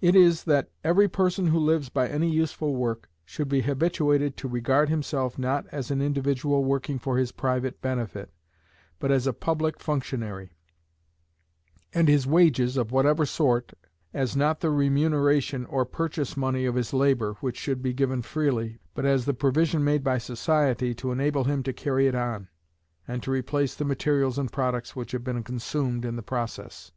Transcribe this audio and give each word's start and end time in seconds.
It 0.00 0.16
is, 0.16 0.42
that 0.50 0.68
every 0.82 1.06
person 1.08 1.46
who 1.46 1.60
lives 1.60 1.90
by 1.90 2.08
any 2.08 2.28
useful 2.28 2.74
work, 2.74 3.08
should 3.24 3.48
be 3.48 3.60
habituated 3.60 4.36
to 4.38 4.48
regard 4.48 4.88
himself 4.88 5.38
not 5.38 5.64
as 5.70 5.92
an 5.92 6.02
individual 6.02 6.64
working 6.64 6.98
for 6.98 7.16
his 7.18 7.30
private 7.30 7.80
benefit, 7.80 8.32
but 8.98 9.12
as 9.12 9.28
a 9.28 9.32
public 9.32 9.78
functionary; 9.78 10.54
and 11.94 12.08
his 12.08 12.26
wages, 12.26 12.76
of 12.76 12.90
whatever 12.90 13.24
sort, 13.24 13.74
as 14.12 14.36
not 14.36 14.58
the 14.58 14.70
remuneration 14.70 15.64
or 15.66 15.84
purchase 15.84 16.36
money 16.36 16.64
of 16.64 16.74
his 16.74 16.92
labour, 16.92 17.34
which 17.34 17.56
should 17.56 17.80
be 17.80 17.92
given 17.94 18.22
freely, 18.22 18.80
but 18.92 19.04
as 19.04 19.24
the 19.24 19.34
provision 19.34 19.84
made 19.84 20.02
by 20.02 20.18
society 20.18 20.94
to 20.96 21.12
enable 21.12 21.44
him 21.44 21.62
to 21.62 21.72
carry 21.72 22.08
it 22.08 22.14
on, 22.16 22.48
and 23.06 23.22
to 23.22 23.30
replace 23.30 23.76
the 23.76 23.84
materials 23.84 24.36
and 24.36 24.50
products 24.50 24.96
which 24.96 25.12
have 25.12 25.22
been 25.22 25.44
consumed 25.44 26.04
in 26.04 26.16
the 26.16 26.24
process. 26.24 26.90